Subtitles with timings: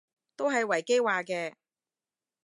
[0.35, 1.53] 都係維基話嘅